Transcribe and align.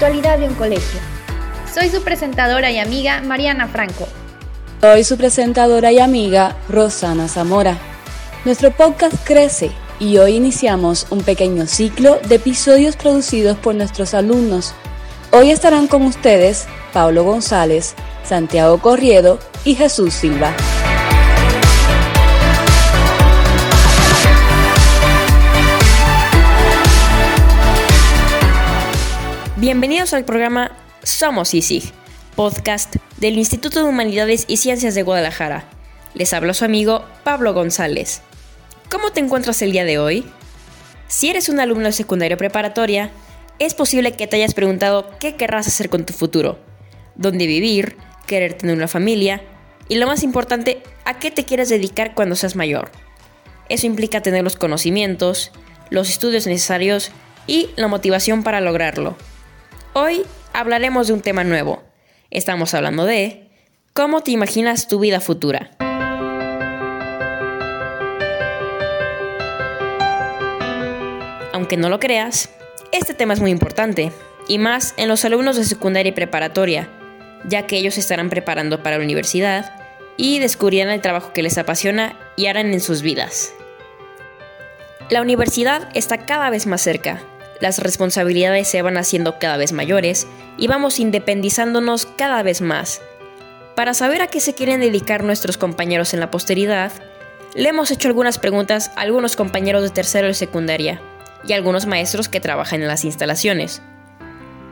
actualidad 0.00 0.38
de 0.38 0.48
un 0.48 0.54
colegio. 0.54 0.98
Soy 1.74 1.90
su 1.90 2.02
presentadora 2.02 2.70
y 2.70 2.78
amiga 2.78 3.20
Mariana 3.20 3.68
Franco. 3.68 4.08
Soy 4.80 5.04
su 5.04 5.18
presentadora 5.18 5.92
y 5.92 5.98
amiga 5.98 6.56
Rosana 6.70 7.28
Zamora. 7.28 7.76
Nuestro 8.46 8.70
podcast 8.70 9.14
crece 9.24 9.70
y 9.98 10.16
hoy 10.16 10.36
iniciamos 10.36 11.06
un 11.10 11.20
pequeño 11.20 11.66
ciclo 11.66 12.18
de 12.26 12.36
episodios 12.36 12.96
producidos 12.96 13.58
por 13.58 13.74
nuestros 13.74 14.14
alumnos. 14.14 14.72
Hoy 15.32 15.50
estarán 15.50 15.86
con 15.86 16.00
ustedes 16.06 16.64
Pablo 16.94 17.24
González, 17.24 17.94
Santiago 18.24 18.78
Corriedo 18.78 19.38
y 19.66 19.74
Jesús 19.74 20.14
Silva. 20.14 20.56
Bienvenidos 29.60 30.14
al 30.14 30.24
programa 30.24 30.72
Somos 31.02 31.52
ISIG, 31.52 31.92
podcast 32.34 32.96
del 33.18 33.36
Instituto 33.36 33.80
de 33.80 33.90
Humanidades 33.90 34.46
y 34.48 34.56
Ciencias 34.56 34.94
de 34.94 35.02
Guadalajara. 35.02 35.64
Les 36.14 36.32
habla 36.32 36.54
su 36.54 36.64
amigo 36.64 37.04
Pablo 37.24 37.52
González. 37.52 38.22
¿Cómo 38.90 39.12
te 39.12 39.20
encuentras 39.20 39.60
el 39.60 39.72
día 39.72 39.84
de 39.84 39.98
hoy? 39.98 40.24
Si 41.08 41.28
eres 41.28 41.50
un 41.50 41.60
alumno 41.60 41.84
de 41.84 41.92
secundaria 41.92 42.38
preparatoria, 42.38 43.10
es 43.58 43.74
posible 43.74 44.12
que 44.12 44.26
te 44.26 44.36
hayas 44.36 44.54
preguntado 44.54 45.10
qué 45.18 45.36
querrás 45.36 45.66
hacer 45.66 45.90
con 45.90 46.06
tu 46.06 46.14
futuro, 46.14 46.58
dónde 47.14 47.46
vivir, 47.46 47.98
querer 48.26 48.54
tener 48.54 48.74
una 48.74 48.88
familia 48.88 49.42
y 49.90 49.96
lo 49.96 50.06
más 50.06 50.22
importante, 50.22 50.82
a 51.04 51.18
qué 51.18 51.30
te 51.30 51.44
quieres 51.44 51.68
dedicar 51.68 52.14
cuando 52.14 52.34
seas 52.34 52.56
mayor. 52.56 52.90
Eso 53.68 53.86
implica 53.86 54.22
tener 54.22 54.42
los 54.42 54.56
conocimientos, 54.56 55.52
los 55.90 56.08
estudios 56.08 56.46
necesarios 56.46 57.12
y 57.46 57.68
la 57.76 57.88
motivación 57.88 58.42
para 58.42 58.62
lograrlo. 58.62 59.18
Hoy 59.92 60.22
hablaremos 60.52 61.08
de 61.08 61.14
un 61.14 61.20
tema 61.20 61.42
nuevo. 61.42 61.82
Estamos 62.30 62.74
hablando 62.74 63.06
de 63.06 63.48
cómo 63.92 64.20
te 64.20 64.30
imaginas 64.30 64.86
tu 64.86 65.00
vida 65.00 65.18
futura. 65.20 65.72
Aunque 71.52 71.76
no 71.76 71.88
lo 71.88 71.98
creas, 71.98 72.50
este 72.92 73.14
tema 73.14 73.34
es 73.34 73.40
muy 73.40 73.50
importante, 73.50 74.12
y 74.46 74.58
más 74.58 74.94
en 74.96 75.08
los 75.08 75.24
alumnos 75.24 75.56
de 75.56 75.64
secundaria 75.64 76.10
y 76.10 76.14
preparatoria, 76.14 76.88
ya 77.48 77.66
que 77.66 77.76
ellos 77.76 77.98
estarán 77.98 78.30
preparando 78.30 78.84
para 78.84 78.96
la 78.96 79.04
universidad 79.04 79.74
y 80.16 80.38
descubrirán 80.38 80.90
el 80.90 81.00
trabajo 81.00 81.32
que 81.32 81.42
les 81.42 81.58
apasiona 81.58 82.16
y 82.36 82.46
harán 82.46 82.72
en 82.72 82.80
sus 82.80 83.02
vidas. 83.02 83.52
La 85.10 85.20
universidad 85.20 85.88
está 85.94 86.18
cada 86.18 86.48
vez 86.48 86.68
más 86.68 86.80
cerca, 86.80 87.20
las 87.60 87.78
responsabilidades 87.78 88.68
se 88.68 88.82
van 88.82 88.96
haciendo 88.96 89.38
cada 89.38 89.56
vez 89.56 89.72
mayores 89.72 90.26
y 90.56 90.66
vamos 90.66 90.98
independizándonos 90.98 92.06
cada 92.06 92.42
vez 92.42 92.60
más. 92.60 93.00
Para 93.76 93.94
saber 93.94 94.22
a 94.22 94.26
qué 94.26 94.40
se 94.40 94.54
quieren 94.54 94.80
dedicar 94.80 95.22
nuestros 95.24 95.56
compañeros 95.56 96.12
en 96.14 96.20
la 96.20 96.30
posteridad, 96.30 96.92
le 97.54 97.68
hemos 97.68 97.90
hecho 97.90 98.08
algunas 98.08 98.38
preguntas 98.38 98.90
a 98.96 99.02
algunos 99.02 99.36
compañeros 99.36 99.82
de 99.82 99.90
tercero 99.90 100.28
y 100.28 100.34
secundaria 100.34 101.00
y 101.46 101.52
a 101.52 101.56
algunos 101.56 101.86
maestros 101.86 102.28
que 102.28 102.40
trabajan 102.40 102.82
en 102.82 102.88
las 102.88 103.04
instalaciones. 103.04 103.82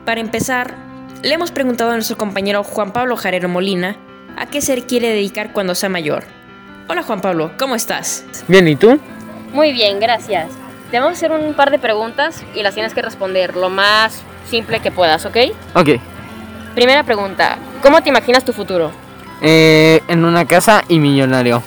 Para 0.04 0.20
empezar, 0.20 0.74
le 1.22 1.34
hemos 1.34 1.50
preguntado 1.50 1.90
a 1.90 1.94
nuestro 1.94 2.16
compañero 2.16 2.64
Juan 2.64 2.92
Pablo 2.92 3.16
Jarero 3.16 3.48
Molina 3.48 3.96
a 4.36 4.46
qué 4.46 4.60
se 4.60 4.80
quiere 4.82 5.08
dedicar 5.08 5.52
cuando 5.52 5.74
sea 5.74 5.88
mayor. 5.88 6.24
Hola 6.88 7.02
Juan 7.02 7.20
Pablo, 7.20 7.52
¿cómo 7.58 7.74
estás? 7.74 8.24
Bien, 8.46 8.66
¿y 8.68 8.76
tú? 8.76 8.98
Muy 9.52 9.72
bien, 9.72 10.00
gracias. 10.00 10.48
Te 10.90 10.98
vamos 10.98 11.10
a 11.10 11.16
hacer 11.16 11.32
un 11.32 11.52
par 11.54 11.70
de 11.70 11.78
preguntas 11.78 12.42
y 12.54 12.62
las 12.62 12.74
tienes 12.74 12.94
que 12.94 13.02
responder 13.02 13.56
lo 13.56 13.68
más 13.68 14.22
simple 14.48 14.80
que 14.80 14.90
puedas, 14.90 15.26
¿ok? 15.26 15.36
Ok. 15.74 15.88
Primera 16.74 17.02
pregunta, 17.02 17.58
¿cómo 17.82 18.00
te 18.02 18.08
imaginas 18.08 18.44
tu 18.44 18.52
futuro? 18.52 18.90
Eh, 19.42 20.00
en 20.08 20.24
una 20.24 20.46
casa 20.46 20.82
y 20.88 20.98
millonario. 20.98 21.62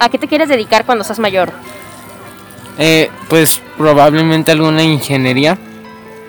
¿A 0.00 0.08
qué 0.08 0.18
te 0.18 0.26
quieres 0.28 0.48
dedicar 0.48 0.84
cuando 0.84 1.04
seas 1.04 1.18
mayor? 1.18 1.52
Eh, 2.78 3.10
pues 3.28 3.62
probablemente 3.78 4.50
alguna 4.50 4.82
ingeniería. 4.82 5.56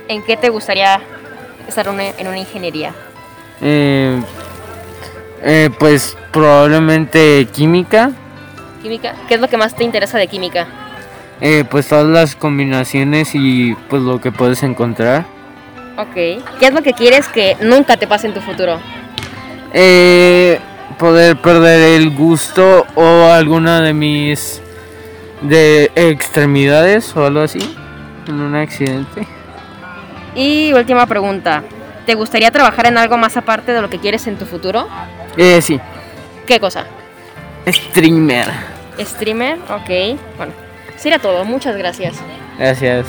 ¿En 0.07 0.23
qué 0.23 0.37
te 0.37 0.49
gustaría 0.49 1.01
estar 1.67 1.89
una- 1.89 2.09
en 2.09 2.27
una 2.27 2.37
ingeniería? 2.37 2.93
Eh, 3.61 4.21
eh, 5.41 5.69
pues 5.79 6.15
probablemente 6.31 7.47
química. 7.51 8.11
¿Química? 8.81 9.15
¿Qué 9.27 9.33
es 9.35 9.41
lo 9.41 9.49
que 9.49 9.57
más 9.57 9.75
te 9.75 9.83
interesa 9.83 10.17
de 10.17 10.27
química? 10.27 10.67
Eh, 11.41 11.63
pues 11.69 11.87
todas 11.87 12.05
las 12.07 12.35
combinaciones 12.35 13.35
y 13.35 13.75
pues 13.89 14.01
lo 14.01 14.19
que 14.19 14.31
puedes 14.31 14.63
encontrar. 14.63 15.25
Ok. 15.97 16.13
¿Qué 16.13 16.41
es 16.61 16.73
lo 16.73 16.81
que 16.81 16.93
quieres 16.93 17.27
que 17.27 17.57
nunca 17.61 17.97
te 17.97 18.07
pase 18.07 18.27
en 18.27 18.33
tu 18.33 18.41
futuro? 18.41 18.79
Eh, 19.73 20.59
poder 20.97 21.37
perder 21.37 21.99
el 22.01 22.09
gusto 22.11 22.85
o 22.95 23.25
alguna 23.31 23.81
de 23.81 23.93
mis 23.93 24.61
de 25.41 25.91
extremidades 25.95 27.15
o 27.15 27.25
algo 27.25 27.41
así 27.41 27.75
en 28.27 28.39
un 28.41 28.55
accidente. 28.55 29.27
Y 30.35 30.73
última 30.73 31.05
pregunta, 31.05 31.63
¿te 32.05 32.15
gustaría 32.15 32.51
trabajar 32.51 32.87
en 32.87 32.97
algo 32.97 33.17
más 33.17 33.37
aparte 33.37 33.73
de 33.73 33.81
lo 33.81 33.89
que 33.89 33.99
quieres 33.99 34.25
en 34.27 34.37
tu 34.37 34.45
futuro? 34.45 34.87
Eh, 35.35 35.61
sí, 35.61 35.79
¿Qué 36.45 36.59
cosa? 36.59 36.85
streamer. 37.67 38.47
¿Streamer? 38.99 39.57
Ok. 39.69 40.17
Bueno, 40.37 40.53
sería 40.97 41.19
todo. 41.19 41.45
Muchas 41.45 41.77
gracias. 41.77 42.15
Gracias. 42.57 43.05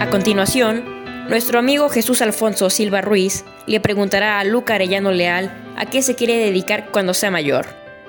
A 0.00 0.10
continuación, 0.10 0.84
nuestro 1.28 1.58
amigo 1.58 1.88
Jesús 1.88 2.22
Alfonso 2.22 2.70
Silva 2.70 3.00
Ruiz 3.00 3.44
le 3.66 3.80
preguntará 3.80 4.38
a 4.38 4.44
Luca 4.44 4.74
Arellano 4.74 5.10
Leal 5.10 5.50
a 5.76 5.86
qué 5.86 6.02
se 6.02 6.14
quiere 6.14 6.36
dedicar 6.36 6.90
cuando 6.90 7.14
sea 7.14 7.30
mayor. 7.30 7.66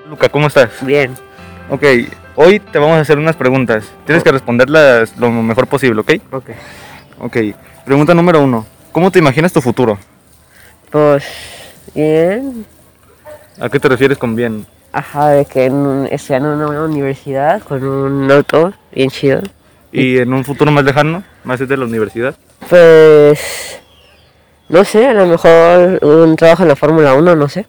Luca, 0.08 0.28
¿cómo 0.28 0.46
estás? 0.46 0.70
Bien. 0.82 1.14
Ok, 1.70 1.82
hoy 2.36 2.60
te 2.60 2.78
vamos 2.78 2.96
a 2.96 3.00
hacer 3.00 3.18
unas 3.18 3.36
preguntas. 3.36 3.84
Tienes 4.06 4.22
que 4.22 4.32
responderlas 4.32 5.16
lo 5.18 5.30
mejor 5.30 5.66
posible, 5.66 6.00
¿ok? 6.00 6.12
Ok. 6.32 6.50
Ok, 7.20 7.36
pregunta 7.84 8.14
número 8.14 8.42
uno. 8.42 8.64
¿Cómo 8.92 9.10
te 9.10 9.18
imaginas 9.18 9.52
tu 9.52 9.60
futuro? 9.60 9.98
Pues 10.90 11.24
bien, 11.94 12.64
¿A 13.60 13.68
qué 13.68 13.80
te 13.80 13.88
refieres 13.88 14.18
con 14.18 14.34
bien? 14.36 14.66
ajá, 14.92 15.30
de 15.30 15.44
que 15.44 15.66
en 15.66 15.74
un, 15.74 16.08
en 16.10 16.44
una 16.46 16.84
universidad 16.84 17.62
con 17.62 17.84
un 17.84 18.30
auto 18.30 18.72
bien 18.92 19.10
chido. 19.10 19.42
¿Y 19.92 20.18
en 20.18 20.32
un 20.32 20.44
futuro 20.44 20.70
más 20.70 20.84
lejano, 20.84 21.22
más 21.44 21.58
de 21.66 21.76
la 21.76 21.84
universidad? 21.84 22.34
Pues, 22.68 23.80
no 24.68 24.84
sé, 24.84 25.06
a 25.06 25.14
lo 25.14 25.26
mejor 25.26 25.98
un 26.02 26.36
trabajo 26.36 26.62
en 26.62 26.68
la 26.68 26.76
Fórmula 26.76 27.14
1, 27.14 27.36
no 27.36 27.48
sé. 27.48 27.66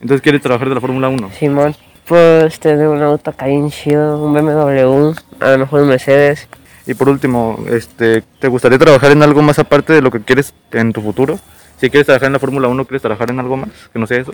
Entonces 0.00 0.22
quieres 0.22 0.42
trabajar 0.42 0.68
de 0.68 0.74
la 0.74 0.80
Fórmula 0.80 1.08
1. 1.08 1.30
Simón, 1.38 1.74
pues 2.06 2.58
tener 2.58 2.88
un 2.88 3.02
auto 3.02 3.30
acá 3.30 3.46
bien 3.46 3.70
chido, 3.70 4.22
un 4.22 4.32
BMW, 4.32 5.14
a 5.40 5.50
lo 5.52 5.58
mejor 5.58 5.82
un 5.82 5.88
Mercedes. 5.88 6.48
Y 6.86 6.94
por 6.94 7.08
último, 7.08 7.64
este, 7.68 8.22
¿te 8.40 8.48
gustaría 8.48 8.78
trabajar 8.78 9.12
en 9.12 9.22
algo 9.22 9.42
más 9.42 9.58
aparte 9.58 9.92
de 9.92 10.02
lo 10.02 10.10
que 10.10 10.20
quieres 10.20 10.52
en 10.72 10.92
tu 10.92 11.00
futuro? 11.00 11.38
Si 11.82 11.90
quieres 11.90 12.06
trabajar 12.06 12.28
en 12.28 12.34
la 12.34 12.38
Fórmula 12.38 12.68
1, 12.68 12.84
¿quieres 12.84 13.02
trabajar 13.02 13.28
en 13.30 13.40
algo 13.40 13.56
más? 13.56 13.68
Que 13.92 13.98
no 13.98 14.06
sea 14.06 14.20
eso. 14.20 14.32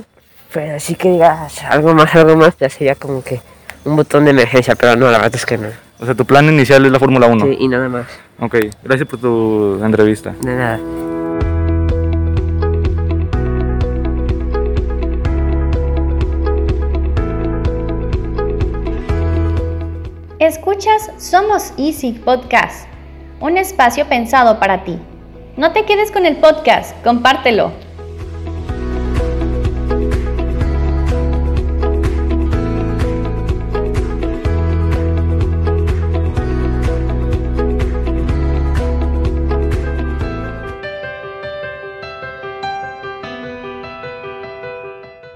Pues 0.53 0.71
así 0.71 0.95
que 0.95 1.13
digas 1.13 1.65
algo 1.65 1.95
más, 1.95 2.15
algo 2.15 2.37
más, 2.37 2.55
ya 2.59 2.69
sería 2.69 2.95
como 2.95 3.25
que 3.25 3.41
un 3.87 3.97
botón 3.97 4.27
de 4.27 4.33
emergencia, 4.33 4.75
pero 4.75 4.97
no, 4.97 5.07
la 5.07 5.13
verdad 5.17 5.35
es 5.35 5.47
que 5.47 5.57
no. 5.57 5.69
O 5.99 6.05
sea, 6.05 6.15
tu 6.15 6.27
plan 6.27 6.45
inicial 6.45 6.85
es 6.85 6.93
la 6.93 6.99
Fórmula 6.99 7.27
1. 7.27 7.47
Sí, 7.47 7.57
y 7.59 7.69
nada 7.69 7.89
más, 7.89 8.07
Ok, 8.39 8.55
gracias 8.85 9.09
por 9.09 9.19
tu 9.19 9.83
entrevista. 9.83 10.35
de 10.43 10.55
nada. 10.55 10.79
Escuchas 20.39 21.11
Somos 21.19 21.73
Easy 21.79 22.13
Podcast, 22.13 22.87
un 23.41 23.57
espacio 23.57 24.07
pensado 24.07 24.61
para 24.61 24.85
ti. 24.85 24.99
No 25.59 25.73
te 25.73 25.85
quedes 25.85 26.13
con 26.13 26.25
el 26.25 26.37
podcast, 26.37 26.95
compártelo. 27.03 27.73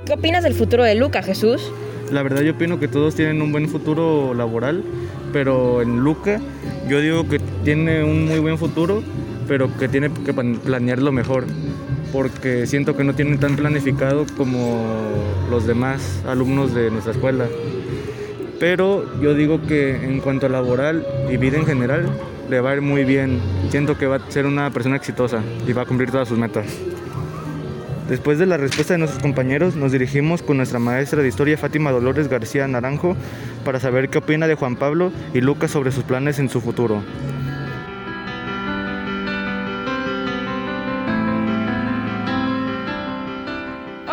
¿Qué 0.06 0.12
opinas 0.12 0.44
del 0.44 0.54
futuro 0.54 0.84
de 0.84 0.94
Luca, 0.94 1.25
Jesús? 1.25 1.72
La 2.12 2.22
verdad 2.22 2.42
yo 2.42 2.52
opino 2.52 2.78
que 2.78 2.86
todos 2.86 3.16
tienen 3.16 3.42
un 3.42 3.50
buen 3.50 3.68
futuro 3.68 4.34
laboral, 4.34 4.84
pero 5.32 5.82
en 5.82 5.98
Luca 5.98 6.40
yo 6.88 7.00
digo 7.00 7.28
que 7.28 7.40
tiene 7.64 8.04
un 8.04 8.28
muy 8.28 8.38
buen 8.38 8.56
futuro, 8.56 9.02
pero 9.52 9.69
que 9.76 9.87
tiene 9.87 10.10
que 10.25 10.32
plan- 10.32 10.56
planearlo 10.64 11.12
mejor. 11.12 11.44
porque 12.10 12.66
siento 12.66 12.96
que 12.96 13.04
no 13.04 13.14
tienen 13.14 13.38
tan 13.38 13.54
planificado 13.56 14.25
como 14.38 14.82
los 15.50 15.66
demás 15.66 16.22
alumnos 16.26 16.75
de 16.75 16.90
nuestra 16.90 17.12
escuela. 17.12 17.44
Pero 18.58 19.04
yo 19.20 19.34
digo 19.34 19.60
que 19.66 19.96
en 19.96 20.20
cuanto 20.20 20.46
a 20.46 20.49
laboral 20.49 21.06
y 21.31 21.37
vida 21.37 21.58
en 21.58 21.66
general, 21.66 22.06
le 22.49 22.60
va 22.60 22.70
a 22.70 22.75
ir 22.76 22.81
muy 22.82 23.04
bien. 23.04 23.40
Siento 23.70 23.99
que 23.99 24.06
va 24.06 24.16
a 24.16 24.31
ser 24.31 24.46
una 24.46 24.70
persona 24.70 24.96
exitosa 24.96 25.43
y 25.66 25.72
va 25.75 25.82
a 25.82 25.87
cumplir 25.87 26.10
todas 26.10 26.28
sus 26.28 26.38
metas. 26.38 26.66
Después 28.08 28.38
de 28.38 28.46
la 28.46 28.56
respuesta 28.56 28.94
de 28.94 28.99
nuestros 28.99 29.22
compañeros, 29.22 29.75
nos 29.76 29.93
dirigimos 29.93 30.43
con 30.43 30.56
nuestra 30.58 30.78
maestra 30.78 31.20
de 31.22 31.28
historia 31.28 31.58
Fátima 31.58 31.93
Dolores 31.93 32.28
García 32.28 32.66
Naranjo 32.69 33.16
para 33.66 33.81
saber 33.81 34.08
qué 34.08 34.19
opina 34.19 34.46
de 34.46 34.54
Juan 34.54 34.76
Pablo 34.76 35.12
y 35.34 35.40
Lucas 35.43 35.70
sobre 35.70 35.93
sus 35.93 36.04
planes 36.04 36.38
en 36.38 36.49
su 36.49 36.60
futuro. 36.60 37.02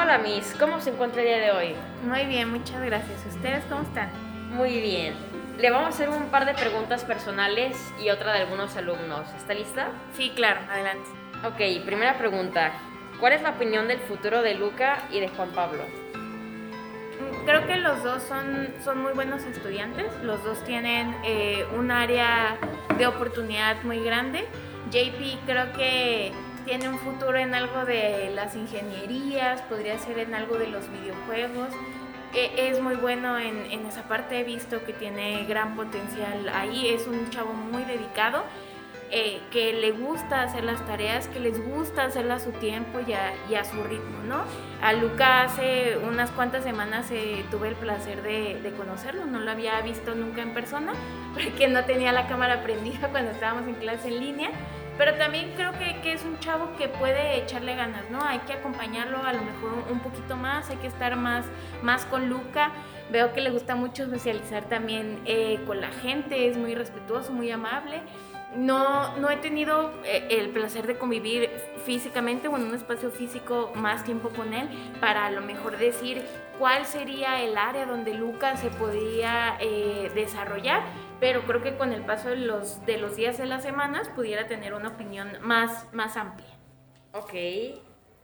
Hola 0.10 0.24
Miss, 0.24 0.56
¿cómo 0.60 0.82
se 0.82 0.90
encuentra 0.90 1.22
el 1.22 1.28
día 1.28 1.38
de 1.38 1.52
hoy? 1.52 1.76
Muy 2.04 2.26
bien, 2.26 2.50
muchas 2.50 2.84
gracias. 2.84 3.24
¿Ustedes 3.28 3.64
cómo 3.70 3.84
están? 3.84 4.10
Muy 4.50 4.82
bien. 4.82 5.14
Le 5.60 5.70
vamos 5.70 5.86
a 5.86 5.90
hacer 5.90 6.10
un 6.10 6.32
par 6.32 6.48
de 6.48 6.56
preguntas 6.56 7.04
personales 7.04 7.78
y 8.04 8.10
otra 8.10 8.34
de 8.34 8.40
algunos 8.40 8.76
alumnos. 8.76 9.30
¿Está 9.38 9.54
lista? 9.54 9.92
Sí, 10.18 10.32
claro, 10.36 10.62
adelante. 10.68 11.08
Ok, 11.46 11.86
primera 11.86 12.18
pregunta. 12.18 12.72
¿Cuál 13.20 13.34
es 13.34 13.44
la 13.44 13.52
opinión 13.52 13.88
del 13.88 14.00
futuro 14.00 14.42
de 14.42 14.56
Luca 14.56 15.04
y 15.12 15.20
de 15.20 15.28
Juan 15.28 15.50
Pablo? 15.50 15.84
Mm, 15.84 17.46
Creo 17.46 17.68
que 17.68 17.76
los 17.76 18.04
dos 18.04 18.24
son, 18.24 18.70
son 18.84 19.04
muy 19.04 19.14
buenos 19.14 19.44
estudiantes, 19.44 20.12
los 20.24 20.44
dos 20.44 20.64
tienen 20.64 21.16
eh, 21.24 21.68
un 21.78 21.92
área 21.92 22.58
de 22.98 23.06
oportunidad 23.06 23.84
muy 23.84 24.00
grande. 24.04 24.48
JP 24.90 25.46
creo 25.46 25.72
que 25.74 26.32
tiene 26.66 26.90
un 26.90 27.00
futuro 27.00 27.38
en 27.38 27.54
algo 27.56 27.86
de 27.86 28.32
las 28.36 28.56
ingenierías, 28.56 29.62
podría 29.64 29.98
ser 30.00 30.20
en 30.20 30.34
algo 30.36 30.58
de 30.58 30.68
los 30.68 30.90
videojuegos. 30.90 31.70
Eh, 32.32 32.70
es 32.70 32.80
muy 32.80 32.96
bueno 32.96 33.40
en, 33.40 33.66
en 33.72 33.86
esa 33.86 34.08
parte, 34.08 34.40
he 34.40 34.44
visto 34.44 34.84
que 34.84 34.94
tiene 34.94 35.46
gran 35.46 35.76
potencial 35.76 36.48
ahí, 36.50 36.88
es 36.90 37.08
un 37.08 37.30
chavo 37.30 37.54
muy 37.54 37.84
dedicado. 37.86 38.46
eh, 39.12 39.48
que 39.52 39.74
le 39.74 39.92
gusta 39.92 40.44
hacer 40.44 40.64
las 40.64 40.86
tareas, 40.86 41.28
que 41.28 41.40
les 41.40 41.60
gusta 41.60 42.04
hacerlas 42.06 42.44
a 42.44 42.46
su 42.46 42.52
tiempo 42.54 43.00
y 43.00 43.14
a, 43.14 43.34
y 43.50 43.56
a 43.56 43.64
su 43.66 43.84
ritmo, 43.84 44.22
¿no? 44.24 44.46
A 44.82 44.94
Luca 44.94 45.44
hace 45.44 45.98
unas 45.98 46.32
cuantas 46.32 46.64
semanas 46.64 47.10
eh, 47.12 47.46
tuve 47.50 47.70
el 47.70 47.76
placer 47.76 48.22
de, 48.22 48.60
de 48.62 48.72
conocerlo, 48.74 49.26
no 49.26 49.40
lo 49.40 49.50
había 49.52 49.82
visto 49.82 50.14
nunca 50.16 50.44
en 50.44 50.54
persona, 50.54 50.94
porque 51.34 51.68
no 51.68 51.86
tenía 51.86 52.12
la 52.12 52.28
cámara 52.28 52.62
prendida 52.64 53.10
cuando 53.10 53.32
estábamos 53.32 53.68
en 53.68 53.76
clase 53.76 54.10
en 54.10 54.20
línea, 54.20 54.52
pero 55.00 55.16
también 55.16 55.54
creo 55.56 55.72
que, 55.72 56.02
que 56.02 56.12
es 56.12 56.26
un 56.26 56.38
chavo 56.40 56.76
que 56.78 56.90
puede 56.90 57.38
echarle 57.38 57.74
ganas, 57.74 58.12
¿no? 58.12 58.22
Hay 58.22 58.40
que 58.40 58.52
acompañarlo 58.52 59.24
a 59.24 59.32
lo 59.32 59.42
mejor 59.44 59.86
un, 59.90 60.02
poquito 60.02 60.36
más, 60.36 60.70
hay 60.70 60.76
que 60.76 60.88
estar 60.88 61.16
más, 61.16 61.46
más 61.82 62.04
con 62.04 62.28
Luca. 62.28 62.74
Veo 63.10 63.32
que 63.32 63.40
le 63.40 63.50
gusta 63.50 63.76
mucho 63.76 64.10
socializar 64.10 64.66
también 64.66 65.22
eh, 65.24 65.58
con 65.66 65.80
la 65.80 65.88
gente, 65.88 66.50
es 66.50 66.58
muy 66.58 66.76
respetuoso, 66.76 67.32
muy 67.32 67.50
amable. 67.50 68.02
No, 68.58 69.16
no 69.18 69.30
he 69.30 69.38
tenido 69.38 69.94
eh, 70.04 70.28
el 70.32 70.50
placer 70.50 70.86
de 70.86 70.98
convivir 70.98 71.50
físicamente 71.86 72.50
o 72.50 72.58
en 72.58 72.64
un 72.64 72.76
espacio 72.76 73.10
físico 73.10 73.72
más 73.76 74.04
tiempo 74.04 74.30
con 74.30 74.54
él 74.54 74.68
para 75.00 75.28
a 75.28 75.32
lo 75.32 75.42
mejor 75.42 75.78
decir 75.78 76.26
cuál 76.58 76.86
sería 76.86 77.42
el 77.42 77.58
área 77.58 77.86
donde 77.86 78.16
Lucas 78.16 78.60
se 78.60 78.70
podría 78.70 79.56
eh, 79.62 80.12
desarrollar, 80.14 80.82
pero 81.20 81.44
creo 81.44 81.62
que 81.62 81.76
con 81.78 81.94
el 81.94 82.04
paso 82.04 82.30
de 82.30 82.38
los, 82.38 82.86
de 82.86 82.98
los 82.98 83.16
días 83.16 83.38
de 83.38 83.46
las 83.46 83.64
semanas 83.64 84.10
pudiera 84.10 84.48
tener 84.48 84.74
una 84.74 84.90
opinión 84.90 85.38
más, 85.42 85.92
más 85.94 86.18
amplia. 86.18 86.50
Ok. 87.14 87.34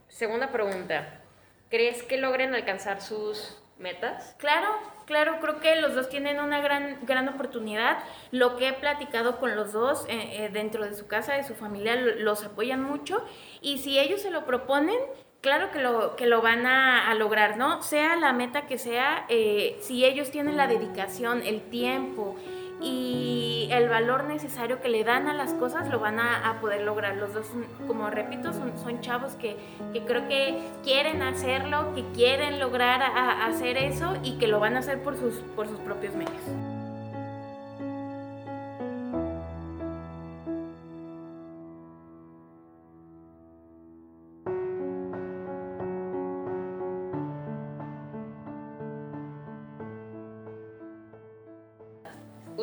Segunda 0.08 0.50
pregunta. 0.50 1.20
¿Crees 1.68 2.02
que 2.02 2.16
logren 2.16 2.54
alcanzar 2.54 3.00
sus 3.00 3.60
metas? 3.78 4.34
Claro, 4.38 4.68
claro, 5.04 5.38
creo 5.40 5.58
que 5.60 5.76
los 5.80 5.94
dos 5.94 6.08
tienen 6.08 6.38
una 6.40 6.60
gran, 6.60 7.00
gran 7.02 7.28
oportunidad. 7.28 7.98
Lo 8.30 8.56
que 8.56 8.68
he 8.68 8.72
platicado 8.72 9.38
con 9.38 9.56
los 9.56 9.72
dos 9.72 10.06
eh, 10.08 10.44
eh, 10.44 10.48
dentro 10.52 10.84
de 10.84 10.94
su 10.94 11.06
casa, 11.08 11.34
de 11.34 11.42
su 11.44 11.54
familia, 11.54 11.96
lo- 11.96 12.14
los 12.16 12.44
apoyan 12.44 12.82
mucho. 12.82 13.24
Y 13.60 13.78
si 13.78 13.98
ellos 13.98 14.22
se 14.22 14.30
lo 14.30 14.46
proponen, 14.46 14.96
claro 15.40 15.72
que 15.72 15.80
lo, 15.80 16.14
que 16.14 16.26
lo 16.26 16.40
van 16.40 16.66
a, 16.66 17.10
a 17.10 17.14
lograr, 17.14 17.56
¿no? 17.56 17.82
Sea 17.82 18.14
la 18.16 18.32
meta 18.32 18.66
que 18.66 18.78
sea, 18.78 19.26
eh, 19.28 19.76
si 19.82 20.04
ellos 20.04 20.30
tienen 20.30 20.56
la 20.56 20.68
dedicación, 20.68 21.42
el 21.44 21.62
tiempo 21.62 22.36
y 22.80 23.68
el 23.70 23.88
valor 23.88 24.24
necesario 24.24 24.80
que 24.80 24.88
le 24.88 25.04
dan 25.04 25.28
a 25.28 25.34
las 25.34 25.54
cosas, 25.54 25.88
lo 25.88 25.98
van 25.98 26.18
a, 26.20 26.58
poder 26.60 26.82
lograr. 26.82 27.16
Los 27.16 27.34
dos, 27.34 27.46
como 27.86 28.10
repito, 28.10 28.52
son, 28.52 28.72
son 28.78 29.00
chavos 29.00 29.32
que, 29.32 29.56
que 29.92 30.04
creo 30.04 30.28
que 30.28 30.62
quieren 30.84 31.22
hacerlo, 31.22 31.94
que 31.94 32.04
quieren 32.14 32.60
lograr 32.60 33.02
hacer 33.02 33.76
eso 33.76 34.14
y 34.22 34.38
que 34.38 34.46
lo 34.46 34.60
van 34.60 34.76
a 34.76 34.80
hacer 34.80 35.02
por 35.02 35.16
sus, 35.16 35.34
por 35.54 35.68
sus 35.68 35.78
propios 35.80 36.14
medios. 36.14 36.65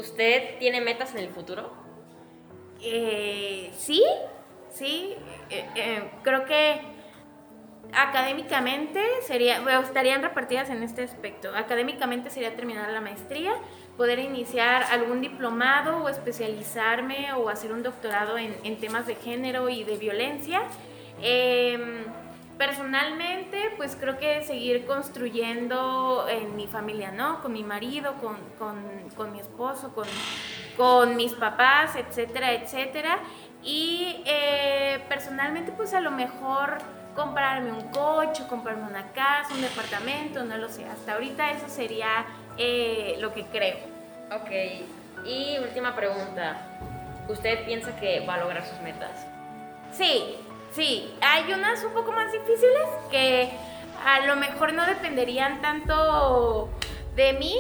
¿Usted 0.03 0.57
tiene 0.59 0.81
metas 0.81 1.13
en 1.13 1.19
el 1.19 1.29
futuro? 1.29 1.71
Eh, 2.81 3.71
sí, 3.77 4.03
sí, 4.69 5.15
eh, 5.49 5.65
eh, 5.75 6.11
creo 6.23 6.43
que 6.43 6.81
académicamente 7.93 9.01
sería, 9.25 9.61
bueno, 9.61 9.79
estarían 9.79 10.21
repartidas 10.21 10.69
en 10.69 10.83
este 10.83 11.03
aspecto. 11.03 11.55
Académicamente 11.55 12.29
sería 12.29 12.53
terminar 12.53 12.91
la 12.91 12.99
maestría, 12.99 13.53
poder 13.95 14.19
iniciar 14.19 14.83
algún 14.91 15.21
diplomado 15.21 16.03
o 16.03 16.09
especializarme 16.09 17.31
o 17.37 17.47
hacer 17.47 17.71
un 17.71 17.81
doctorado 17.81 18.37
en, 18.37 18.53
en 18.65 18.77
temas 18.81 19.07
de 19.07 19.15
género 19.15 19.69
y 19.69 19.85
de 19.85 19.95
violencia. 19.95 20.63
Personalmente, 22.57 23.57
pues 23.77 23.95
creo 23.99 24.17
que 24.17 24.43
seguir 24.43 24.85
construyendo 24.85 26.25
en 26.29 26.55
mi 26.55 26.67
familia, 26.67 27.11
¿no? 27.11 27.41
Con 27.41 27.51
mi 27.53 27.63
marido, 27.63 28.13
con, 28.21 28.37
con- 28.59 29.09
con 29.15 29.31
mi 29.31 29.39
esposo, 29.39 29.93
con, 29.93 30.07
con 30.77 31.15
mis 31.15 31.33
papás, 31.33 31.95
etcétera, 31.95 32.53
etcétera. 32.53 33.19
Y 33.63 34.21
eh, 34.25 35.03
personalmente, 35.09 35.71
pues 35.71 35.93
a 35.93 35.99
lo 35.99 36.11
mejor 36.11 36.77
comprarme 37.15 37.71
un 37.71 37.89
coche, 37.89 38.43
comprarme 38.47 38.83
una 38.87 39.11
casa, 39.13 39.53
un 39.53 39.61
departamento, 39.61 40.43
no 40.43 40.57
lo 40.57 40.69
sé. 40.69 40.85
Hasta 40.85 41.13
ahorita 41.13 41.51
eso 41.51 41.67
sería 41.69 42.25
eh, 42.57 43.17
lo 43.19 43.33
que 43.33 43.45
creo. 43.45 43.77
Ok. 44.31 45.25
Y 45.25 45.57
última 45.59 45.95
pregunta. 45.95 46.57
¿Usted 47.29 47.65
piensa 47.65 47.95
que 47.99 48.25
va 48.27 48.35
a 48.35 48.37
lograr 48.39 48.65
sus 48.65 48.79
metas? 48.81 49.25
Sí, 49.93 50.35
sí. 50.73 51.13
Hay 51.21 51.51
unas 51.53 51.83
un 51.83 51.93
poco 51.93 52.11
más 52.11 52.31
difíciles 52.31 52.87
que 53.09 53.49
a 54.05 54.25
lo 54.25 54.35
mejor 54.35 54.73
no 54.73 54.85
dependerían 54.85 55.61
tanto 55.61 56.69
de 57.15 57.33
mí, 57.33 57.55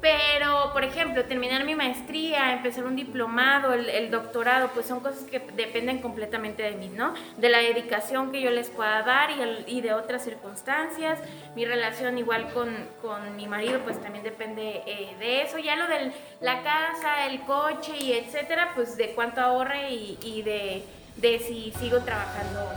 pero 0.00 0.70
por 0.72 0.84
ejemplo, 0.84 1.24
terminar 1.24 1.64
mi 1.64 1.74
maestría, 1.74 2.52
empezar 2.52 2.84
un 2.84 2.94
diplomado, 2.94 3.72
el, 3.72 4.10
doctorado, 4.10 4.68
pues 4.74 4.86
son 4.86 5.00
cosas 5.00 5.24
que 5.24 5.40
dependen 5.56 6.02
completamente 6.02 6.62
de 6.62 6.72
mí, 6.72 6.88
¿no? 6.88 7.14
De 7.38 7.48
la 7.48 7.58
dedicación 7.58 8.30
que 8.30 8.42
yo 8.42 8.50
les 8.50 8.68
pueda 8.68 9.02
dar 9.02 9.30
y, 9.66 9.80
de 9.80 9.94
otras 9.94 10.22
circunstancias. 10.22 11.18
Mi 11.56 11.64
relación 11.64 12.18
igual 12.18 12.52
con, 12.52 12.68
con 13.00 13.34
mi 13.36 13.46
marido, 13.46 13.80
pues 13.80 13.98
también 14.02 14.24
depende 14.24 14.82
eh, 14.86 15.16
de 15.18 15.42
eso. 15.42 15.58
Ya 15.58 15.76
lo 15.76 15.86
de 15.86 16.12
la 16.42 16.62
casa, 16.62 17.26
el 17.26 17.40
coche 17.42 17.96
y 17.98 18.12
etcétera, 18.12 18.72
pues 18.74 18.98
de 18.98 19.12
cuánto 19.14 19.40
ahorre 19.40 19.90
y 19.90 20.42
de, 20.42 20.84
de 21.16 21.38
si 21.38 21.72
sigo 21.78 21.98
trabajando. 22.00 22.70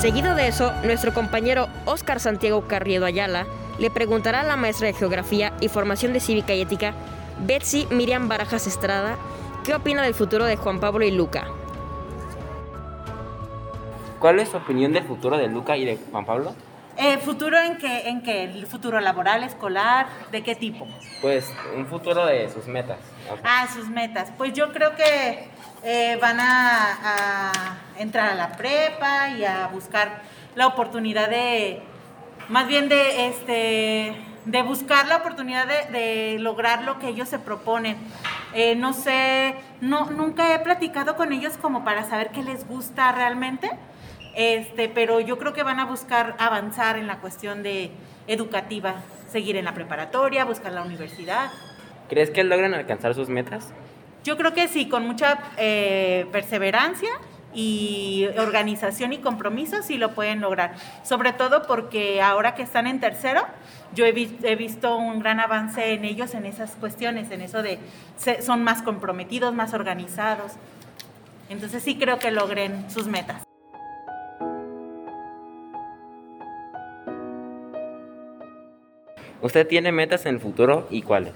Seguido 0.00 0.34
de 0.34 0.48
eso, 0.48 0.72
nuestro 0.82 1.12
compañero 1.12 1.68
Óscar 1.84 2.20
Santiago 2.20 2.66
Carriedo 2.66 3.04
Ayala 3.04 3.46
le 3.78 3.90
preguntará 3.90 4.40
a 4.40 4.44
la 4.44 4.56
maestra 4.56 4.86
de 4.86 4.94
Geografía 4.94 5.52
y 5.60 5.68
Formación 5.68 6.14
de 6.14 6.20
Cívica 6.20 6.54
y 6.54 6.62
Ética, 6.62 6.94
Betsy 7.46 7.86
Miriam 7.90 8.26
Barajas 8.26 8.66
Estrada, 8.66 9.18
qué 9.62 9.74
opina 9.74 10.02
del 10.02 10.14
futuro 10.14 10.46
de 10.46 10.56
Juan 10.56 10.80
Pablo 10.80 11.04
y 11.04 11.10
Luca. 11.10 11.59
¿Cuál 14.20 14.38
es 14.38 14.50
tu 14.50 14.58
opinión 14.58 14.92
del 14.92 15.04
futuro 15.04 15.38
de 15.38 15.48
Luca 15.48 15.78
y 15.78 15.86
de 15.86 15.98
Juan 16.10 16.26
Pablo? 16.26 16.54
Eh, 16.98 17.16
¿Futuro 17.16 17.58
en 17.58 17.78
qué? 17.78 18.10
¿En 18.10 18.22
qué? 18.22 18.44
¿El 18.44 18.66
futuro 18.66 19.00
laboral, 19.00 19.42
escolar? 19.44 20.08
¿De 20.30 20.42
qué 20.42 20.54
tipo? 20.54 20.86
Pues 21.22 21.50
un 21.74 21.86
futuro 21.86 22.26
de 22.26 22.50
sus 22.50 22.66
metas. 22.66 22.98
Ah, 23.42 23.66
sus 23.72 23.88
metas. 23.88 24.30
Pues 24.36 24.52
yo 24.52 24.74
creo 24.74 24.94
que 24.94 25.48
eh, 25.84 26.18
van 26.20 26.38
a, 26.38 26.98
a 27.02 27.78
entrar 27.98 28.28
a 28.28 28.34
la 28.34 28.52
prepa 28.58 29.30
y 29.30 29.44
a 29.46 29.68
buscar 29.68 30.20
la 30.54 30.66
oportunidad 30.66 31.30
de, 31.30 31.80
más 32.50 32.66
bien 32.66 32.90
de, 32.90 33.28
este, 33.28 34.14
de 34.44 34.62
buscar 34.62 35.08
la 35.08 35.16
oportunidad 35.16 35.66
de, 35.66 35.98
de 35.98 36.38
lograr 36.40 36.82
lo 36.82 36.98
que 36.98 37.08
ellos 37.08 37.30
se 37.30 37.38
proponen. 37.38 37.96
Eh, 38.52 38.74
no 38.76 38.92
sé, 38.92 39.54
no, 39.80 40.10
nunca 40.10 40.54
he 40.54 40.58
platicado 40.58 41.16
con 41.16 41.32
ellos 41.32 41.56
como 41.56 41.84
para 41.84 42.04
saber 42.04 42.30
qué 42.32 42.42
les 42.42 42.68
gusta 42.68 43.12
realmente, 43.12 43.70
este, 44.34 44.88
pero 44.88 45.20
yo 45.20 45.38
creo 45.38 45.52
que 45.52 45.62
van 45.62 45.80
a 45.80 45.86
buscar 45.86 46.34
avanzar 46.38 46.96
en 46.96 47.06
la 47.06 47.18
cuestión 47.18 47.62
de 47.62 47.90
educativa, 48.26 48.96
seguir 49.30 49.56
en 49.56 49.64
la 49.64 49.74
preparatoria, 49.74 50.44
buscar 50.44 50.72
la 50.72 50.82
universidad. 50.82 51.50
¿Crees 52.08 52.30
que 52.30 52.44
logran 52.44 52.74
alcanzar 52.74 53.14
sus 53.14 53.28
metas? 53.28 53.72
Yo 54.24 54.36
creo 54.36 54.52
que 54.52 54.68
sí, 54.68 54.88
con 54.88 55.06
mucha 55.06 55.38
eh, 55.56 56.26
perseverancia 56.32 57.10
y 57.54 58.28
organización 58.38 59.12
y 59.12 59.18
compromiso 59.18 59.82
sí 59.82 59.96
lo 59.96 60.12
pueden 60.12 60.40
lograr. 60.40 60.74
Sobre 61.02 61.32
todo 61.32 61.62
porque 61.66 62.20
ahora 62.22 62.54
que 62.54 62.62
están 62.62 62.86
en 62.86 63.00
tercero, 63.00 63.42
yo 63.94 64.04
he, 64.06 64.12
vi- 64.12 64.38
he 64.44 64.54
visto 64.56 64.96
un 64.96 65.18
gran 65.20 65.40
avance 65.40 65.92
en 65.94 66.04
ellos 66.04 66.34
en 66.34 66.46
esas 66.46 66.72
cuestiones, 66.72 67.30
en 67.30 67.40
eso 67.40 67.62
de 67.62 67.78
son 68.40 68.62
más 68.62 68.82
comprometidos, 68.82 69.54
más 69.54 69.72
organizados. 69.74 70.52
Entonces 71.48 71.82
sí 71.82 71.96
creo 71.96 72.18
que 72.18 72.30
logren 72.30 72.88
sus 72.90 73.06
metas. 73.06 73.42
¿Usted 79.42 79.66
tiene 79.66 79.92
metas 79.92 80.26
en 80.26 80.34
el 80.34 80.40
futuro 80.40 80.86
y 80.90 81.02
cuáles? 81.02 81.32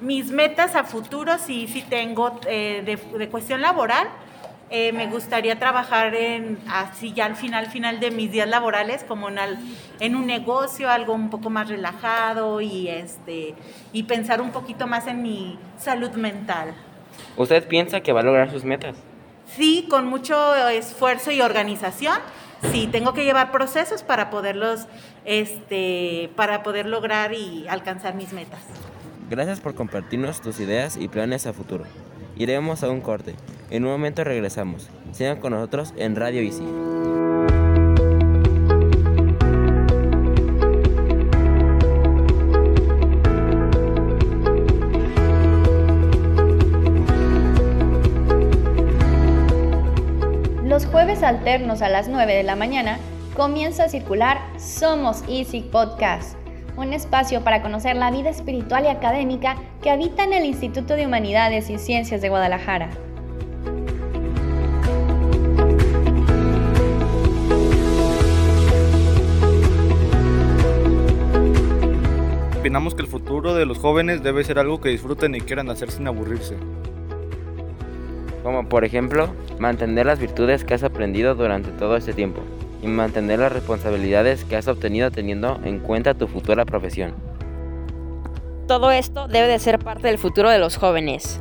Mis 0.00 0.30
metas 0.30 0.74
a 0.74 0.84
futuro 0.84 1.38
sí, 1.38 1.68
sí 1.68 1.82
tengo 1.88 2.38
eh, 2.46 2.82
de, 2.84 3.18
de 3.18 3.28
cuestión 3.28 3.60
laboral. 3.62 4.08
eh, 4.68 4.90
me 4.92 5.06
gustaría 5.06 5.58
trabajar 5.60 6.12
en 6.14 6.58
así 6.68 7.12
ya 7.12 7.26
al 7.26 7.36
final, 7.36 7.66
final 7.66 8.00
de 8.00 8.10
mis 8.10 8.32
días 8.32 8.48
laborales, 8.48 9.04
como 9.04 9.28
en, 9.28 9.38
al- 9.38 9.58
en 10.00 10.16
un 10.16 10.26
negocio, 10.26 10.90
algo 10.90 11.12
un 11.14 11.30
poco 11.30 11.50
más 11.50 11.68
relajado 11.68 12.60
y 12.60 12.88
este 12.88 13.54
y 13.92 14.02
pensar 14.02 14.40
un 14.40 14.50
poquito 14.50 14.86
más 14.88 15.06
en 15.06 15.22
mi 15.22 15.56
salud 15.78 16.10
mental. 16.12 16.74
¿Usted 17.36 17.66
piensa 17.68 18.00
que 18.00 18.12
va 18.12 18.20
a 18.20 18.24
lograr 18.24 18.50
sus 18.50 18.64
metas? 18.64 18.96
Sí, 19.56 19.86
con 19.88 20.06
mucho 20.06 20.56
esfuerzo 20.68 21.30
y 21.30 21.40
organización. 21.40 22.18
Sí, 22.72 22.88
tengo 22.90 23.12
que 23.12 23.24
llevar 23.24 23.52
procesos 23.52 24.02
para 24.02 24.30
poderlos, 24.30 24.86
este, 25.24 26.30
para 26.36 26.62
poder 26.62 26.86
lograr 26.86 27.32
y 27.32 27.66
alcanzar 27.68 28.14
mis 28.14 28.32
metas. 28.32 28.60
Gracias 29.28 29.60
por 29.60 29.74
compartirnos 29.74 30.40
tus 30.40 30.60
ideas 30.60 30.96
y 30.96 31.08
planes 31.08 31.46
a 31.46 31.52
futuro. 31.52 31.84
Iremos 32.36 32.82
a 32.82 32.90
un 32.90 33.00
corte. 33.00 33.34
En 33.70 33.84
un 33.84 33.90
momento 33.90 34.24
regresamos. 34.24 34.88
Sigan 35.12 35.40
con 35.40 35.52
nosotros 35.52 35.92
en 35.96 36.16
Radio 36.16 36.42
Easy. 36.42 36.64
Los 50.76 50.84
jueves 50.84 51.22
alternos 51.22 51.80
a 51.80 51.88
las 51.88 52.06
9 52.06 52.34
de 52.34 52.42
la 52.42 52.54
mañana 52.54 52.98
comienza 53.34 53.84
a 53.84 53.88
circular 53.88 54.36
Somos 54.58 55.24
Easy 55.26 55.62
Podcast, 55.62 56.36
un 56.76 56.92
espacio 56.92 57.42
para 57.42 57.62
conocer 57.62 57.96
la 57.96 58.10
vida 58.10 58.28
espiritual 58.28 58.84
y 58.84 58.88
académica 58.88 59.56
que 59.80 59.88
habita 59.88 60.24
en 60.24 60.34
el 60.34 60.44
Instituto 60.44 60.94
de 60.94 61.06
Humanidades 61.06 61.70
y 61.70 61.78
Ciencias 61.78 62.20
de 62.20 62.28
Guadalajara. 62.28 62.90
Opinamos 72.58 72.94
que 72.94 73.00
el 73.00 73.08
futuro 73.08 73.54
de 73.54 73.64
los 73.64 73.78
jóvenes 73.78 74.22
debe 74.22 74.44
ser 74.44 74.58
algo 74.58 74.78
que 74.82 74.90
disfruten 74.90 75.34
y 75.36 75.40
quieran 75.40 75.70
hacer 75.70 75.90
sin 75.90 76.06
aburrirse. 76.06 76.58
Como 78.46 78.68
por 78.68 78.84
ejemplo, 78.84 79.28
mantener 79.58 80.06
las 80.06 80.20
virtudes 80.20 80.62
que 80.62 80.74
has 80.74 80.84
aprendido 80.84 81.34
durante 81.34 81.72
todo 81.72 81.96
este 81.96 82.12
tiempo 82.12 82.42
y 82.80 82.86
mantener 82.86 83.40
las 83.40 83.50
responsabilidades 83.50 84.44
que 84.44 84.54
has 84.54 84.68
obtenido 84.68 85.10
teniendo 85.10 85.58
en 85.64 85.80
cuenta 85.80 86.14
tu 86.14 86.28
futura 86.28 86.64
profesión. 86.64 87.12
Todo 88.68 88.92
esto 88.92 89.26
debe 89.26 89.48
de 89.48 89.58
ser 89.58 89.80
parte 89.80 90.06
del 90.06 90.18
futuro 90.18 90.48
de 90.48 90.60
los 90.60 90.76
jóvenes. 90.76 91.40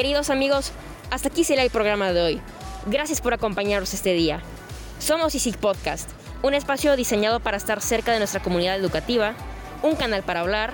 Queridos 0.00 0.30
amigos, 0.30 0.72
hasta 1.10 1.28
aquí 1.28 1.44
será 1.44 1.62
el 1.62 1.68
programa 1.68 2.10
de 2.14 2.22
hoy. 2.22 2.40
Gracias 2.86 3.20
por 3.20 3.34
acompañarnos 3.34 3.92
este 3.92 4.14
día. 4.14 4.40
Somos 4.98 5.34
ISIC 5.34 5.58
Podcast, 5.58 6.08
un 6.40 6.54
espacio 6.54 6.96
diseñado 6.96 7.40
para 7.40 7.58
estar 7.58 7.82
cerca 7.82 8.10
de 8.10 8.16
nuestra 8.16 8.40
comunidad 8.40 8.76
educativa, 8.76 9.34
un 9.82 9.96
canal 9.96 10.22
para 10.22 10.40
hablar, 10.40 10.72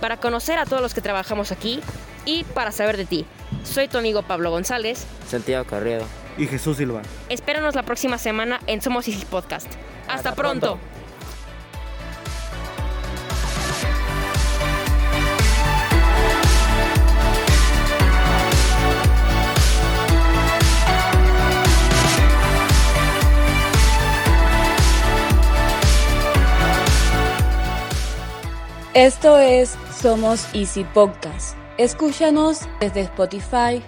para 0.00 0.18
conocer 0.18 0.60
a 0.60 0.64
todos 0.64 0.80
los 0.80 0.94
que 0.94 1.00
trabajamos 1.00 1.50
aquí 1.50 1.80
y 2.24 2.44
para 2.44 2.70
saber 2.70 2.96
de 2.96 3.04
ti. 3.04 3.26
Soy 3.64 3.88
tu 3.88 3.98
amigo 3.98 4.22
Pablo 4.22 4.52
González. 4.52 5.06
Santiago 5.28 5.66
Carriedo. 5.66 6.04
Y 6.36 6.46
Jesús 6.46 6.76
Silva. 6.76 7.02
Espéranos 7.28 7.74
la 7.74 7.82
próxima 7.82 8.16
semana 8.16 8.60
en 8.68 8.80
Somos 8.80 9.08
ISIC 9.08 9.26
Podcast. 9.26 9.66
Hasta, 10.02 10.14
Hasta 10.14 10.34
pronto. 10.36 10.78
pronto. 10.78 10.97
Esto 28.98 29.38
es 29.38 29.78
Somos 30.02 30.52
Easy 30.56 30.82
Podcast. 30.82 31.56
Escúchanos 31.76 32.62
desde 32.80 33.02
Spotify. 33.02 33.80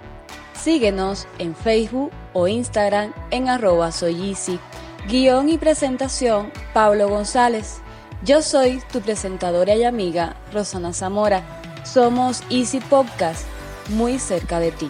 Síguenos 0.52 1.26
en 1.40 1.56
Facebook 1.56 2.12
o 2.32 2.46
Instagram 2.46 3.12
en 3.32 3.48
arroba 3.48 3.90
soy 3.90 4.28
Easy. 4.28 4.60
Guión 5.08 5.48
y 5.48 5.58
presentación 5.58 6.52
Pablo 6.72 7.08
González. 7.08 7.80
Yo 8.22 8.40
soy 8.40 8.80
tu 8.92 9.00
presentadora 9.00 9.74
y 9.74 9.82
amiga 9.82 10.36
Rosana 10.52 10.92
Zamora. 10.92 11.42
Somos 11.82 12.44
Easy 12.48 12.78
Podcast, 12.78 13.48
muy 13.88 14.20
cerca 14.20 14.60
de 14.60 14.70
ti. 14.70 14.86